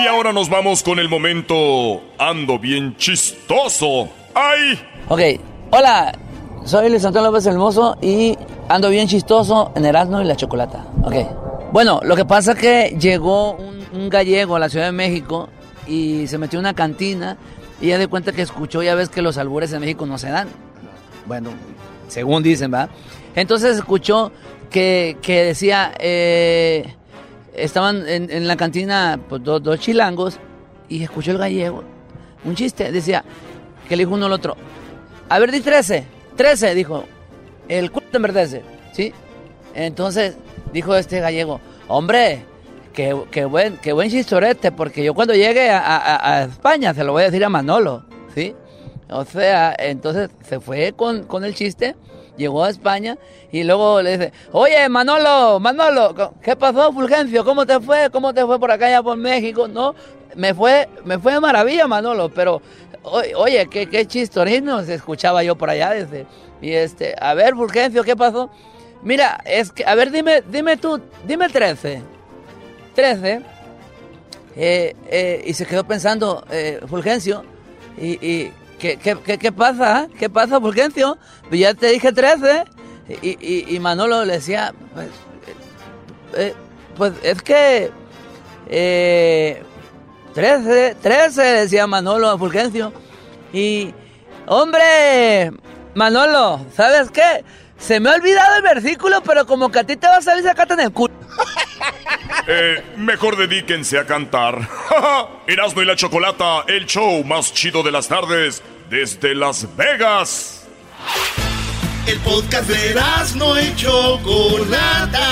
[0.02, 4.08] Y ahora nos vamos con el momento ando bien chistoso.
[4.34, 4.80] ¡Ay!
[5.08, 5.20] Ok,
[5.70, 6.12] hola,
[6.64, 8.36] soy Luis Antonio López Hermoso y
[8.68, 10.86] ando bien chistoso en Erasmo y la Chocolata.
[11.04, 11.14] Ok,
[11.70, 15.50] bueno, lo que pasa es que llegó un, un gallego a la Ciudad de México
[15.86, 17.36] y se metió en una cantina
[17.80, 20.30] y ya de cuenta que escuchó, ya ves que los albures en México no se
[20.30, 20.48] dan.
[21.26, 21.50] Bueno,
[22.08, 22.88] según dicen, ¿va?
[23.36, 24.32] Entonces escuchó
[24.68, 26.92] que, que decía, eh,
[27.52, 30.38] estaban en, en la cantina pues, dos, dos chilangos
[30.88, 31.84] y escuchó el gallego
[32.44, 33.24] un chiste, decía,
[33.88, 34.56] que le dijo uno al otro,
[35.28, 36.04] a ver, di 13,
[36.36, 37.04] 13, dijo,
[37.68, 39.12] el culo enverdece, ¿sí?
[39.74, 40.36] Entonces
[40.72, 42.44] dijo este gallego, hombre,
[42.92, 47.04] qué, qué buen, qué buen chistorete, porque yo cuando llegue a, a- a España se
[47.04, 48.54] lo voy a decir a Manolo, ¿sí?
[49.08, 51.94] O sea, entonces se fue con, con el chiste,
[52.42, 53.16] llegó a España
[53.50, 57.44] y luego le dice, oye, Manolo, Manolo, ¿qué pasó, Fulgencio?
[57.44, 58.10] ¿Cómo te fue?
[58.10, 59.68] ¿Cómo te fue por acá, ya por México?
[59.68, 59.94] No,
[60.34, 62.60] me fue, me fue de maravilla, Manolo, pero,
[63.36, 66.26] oye, qué, qué chistorino se escuchaba yo por allá, dice.
[66.60, 68.50] Y este, a ver, Fulgencio, ¿qué pasó?
[69.02, 72.02] Mira, es que, a ver, dime, dime tú, dime 13.
[72.94, 73.42] 13.
[74.54, 77.42] Eh, eh, y se quedó pensando, eh, Fulgencio,
[77.98, 78.52] y
[78.82, 80.08] ¿qué, qué, qué, pasa?
[80.18, 81.16] ¿Qué pasa, Fulgencio?
[81.48, 82.64] Pues ya te dije 13.
[83.22, 85.54] Y, y, y Manolo le decía, pues, eh,
[86.36, 86.54] eh,
[86.96, 87.90] pues es que...
[88.68, 89.62] Eh,
[90.34, 92.92] 13, 13, decía Manolo a Fulgencio.
[93.52, 93.94] Y,
[94.46, 95.52] hombre,
[95.94, 97.44] Manolo, ¿sabes qué?
[97.78, 100.44] Se me ha olvidado el versículo, pero como que a ti te va a salir
[100.44, 101.14] sacate en el culo.
[102.48, 104.68] Eh, mejor dedíquense a cantar.
[105.46, 108.62] Erasmo y la Chocolata, el show más chido de las tardes
[108.92, 110.64] desde Las Vegas.
[112.06, 115.28] El podcast de Erasmo y Chocolata.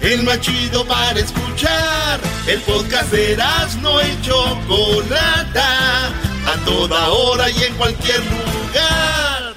[0.00, 2.18] El más chido para escuchar.
[2.46, 6.06] El podcast de Erasmo y Chocolata.
[6.46, 9.54] A toda hora y en cualquier lugar.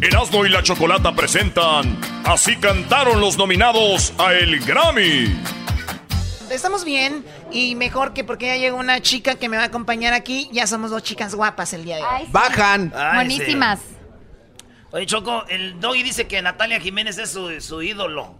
[0.00, 5.38] Erasmo y la Chocolata presentan Así cantaron los nominados a el Grammy.
[6.50, 10.12] Estamos bien y mejor que porque ya llegó una chica que me va a acompañar
[10.14, 10.48] aquí.
[10.52, 12.28] Ya somos dos chicas guapas el día de hoy.
[12.30, 12.92] Bajan.
[13.14, 13.80] Buenísimas.
[14.92, 18.34] Oye, Choco, el Doggy dice que Natalia Jiménez es su, su ídolo.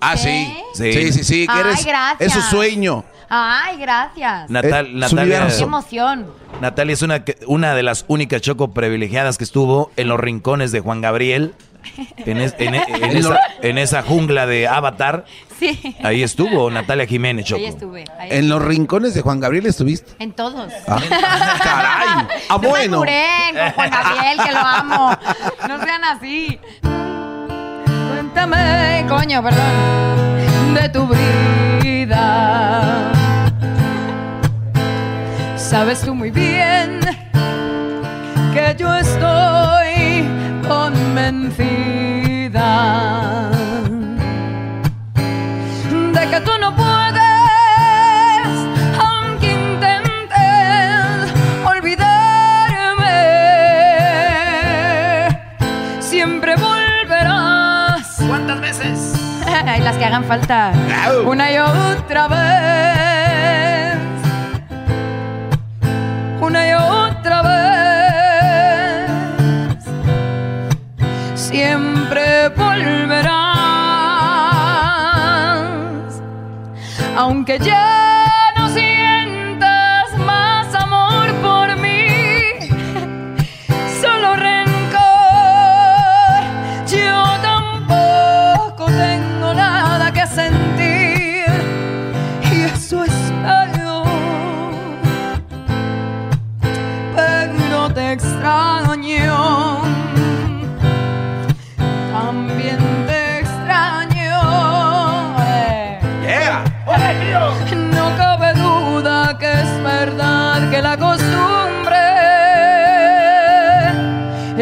[0.00, 0.54] Ah, sí.
[0.74, 1.46] Sí, sí, sí.
[1.48, 2.20] Ay, eres- gracias.
[2.20, 3.04] Es su sueño.
[3.30, 4.48] Ay, gracias.
[4.50, 5.48] Natal- Eh, Natalia.
[5.48, 6.32] Qué emoción.
[6.60, 7.02] Natalia es
[7.46, 11.54] una de las únicas choco privilegiadas que estuvo en los rincones de Juan Gabriel.
[12.18, 15.24] En, es- en- en esa, en esa jungla de Avatar.
[15.58, 15.96] Sí.
[16.04, 17.60] Ahí estuvo Natalia Jiménez, Choco.
[17.60, 18.04] Ahí estuve.
[18.18, 20.12] ahí En los rincones de Juan Gabriel estuviste.
[20.20, 20.70] En todos.
[20.86, 21.00] Ah,
[21.62, 22.38] caray.
[22.48, 22.98] Ah, No bueno.
[22.98, 25.10] con Juan Gabriel, que lo amo.
[25.68, 26.58] No sean así.
[28.12, 31.06] Cuéntame, coño, perdón, de tu
[31.82, 33.10] vida.
[35.56, 37.00] Sabes tú muy bien
[38.54, 39.67] que yo estoy
[41.28, 42.70] convencida
[46.14, 47.22] de que tú no puedes,
[48.98, 51.32] aunque intentes
[51.66, 52.08] olvidarme,
[56.00, 58.16] siempre volverás.
[58.26, 59.14] ¿Cuántas veces?
[59.82, 60.72] Las que hagan falta.
[61.26, 62.97] Una y otra vez.
[77.28, 77.97] Aunque ya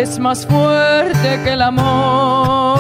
[0.09, 2.79] es más fuerte que el amor.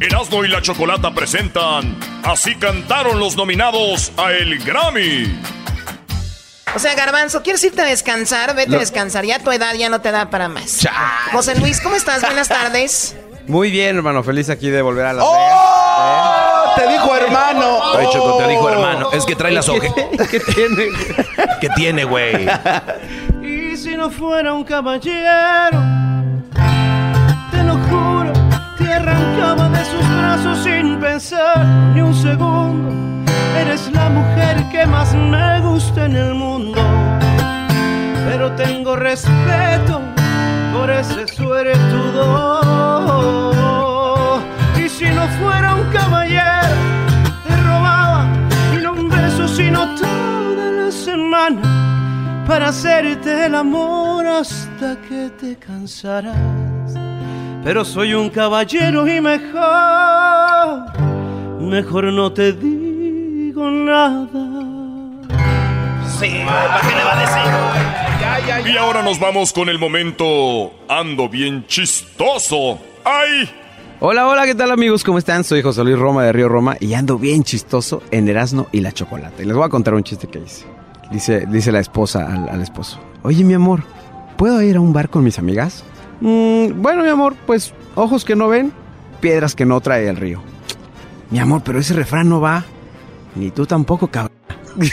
[0.00, 5.40] Erasmo y la Chocolata presentan Así cantaron los nominados a el Grammy.
[6.74, 8.54] O sea, Garbanzo, ¿quieres irte a descansar?
[8.54, 8.76] Vete No.
[8.76, 9.24] a descansar.
[9.24, 10.86] Ya tu edad ya no te da para más.
[11.32, 12.20] José Luis, ¿cómo estás?
[12.22, 13.14] Buenas tardes.
[13.46, 14.24] Muy bien, hermano.
[14.24, 15.75] Feliz aquí de volver a Las ¡Oh!
[16.76, 17.78] Te dijo hermano.
[17.96, 19.10] Ay, Choco, te dijo hermano.
[19.12, 19.92] Es que trae las hojas.
[20.30, 20.88] ¿Qué tiene?
[21.60, 22.46] ¿Qué tiene, güey?
[23.42, 25.80] Y si no fuera un caballero,
[27.50, 28.32] te lo juro,
[28.78, 31.64] te arrancaba de sus brazos sin pensar
[31.94, 32.92] ni un segundo.
[33.58, 36.82] Eres la mujer que más me gusta en el mundo.
[38.28, 40.00] Pero tengo respeto
[40.74, 42.60] por ese suertudo.
[52.46, 56.36] Para hacerte el amor hasta que te cansarás.
[57.62, 59.60] Pero soy un caballero y mejor,
[61.60, 64.28] mejor no te digo nada.
[66.18, 68.72] Sí, ¿para qué le va a decir?
[68.72, 72.78] Y ahora nos vamos con el momento Ando bien chistoso.
[73.04, 73.50] ¡Ay!
[74.00, 75.04] Hola, hola, ¿qué tal amigos?
[75.04, 75.44] ¿Cómo están?
[75.44, 78.92] Soy José Luis Roma de Río Roma y ando bien chistoso en Erasmo y la
[78.92, 79.42] Chocolate.
[79.42, 80.75] Y les voy a contar un chiste que hice.
[81.10, 83.00] Dice, dice la esposa al, al esposo.
[83.22, 83.82] Oye, mi amor,
[84.36, 85.84] ¿puedo ir a un bar con mis amigas?
[86.20, 88.72] "Mm, bueno, mi amor, pues ojos que no ven,
[89.20, 90.42] piedras que no trae el río.
[91.30, 92.64] Mi amor, pero ese refrán no va.
[93.34, 94.36] Ni tú tampoco, cabrón.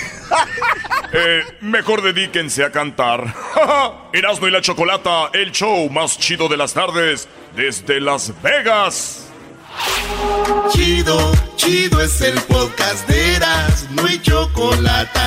[1.16, 3.36] Eh, mejor dedíquense a cantar.
[4.14, 9.28] Erasmo y la Chocolata, el show más chido de las tardes desde Las Vegas.
[10.72, 15.20] Chido, chido es el podcast de Eras, no hay chocolate.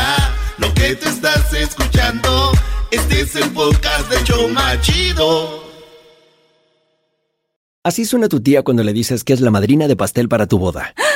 [0.58, 2.52] Lo que te estás escuchando,
[2.90, 5.64] este es el podcast de Choma Chido.
[7.84, 10.58] Así suena tu tía cuando le dices que es la madrina de pastel para tu
[10.58, 10.94] boda.